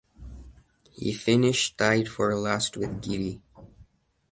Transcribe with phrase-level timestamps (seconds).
[0.93, 3.39] He finished tied for last with Giri.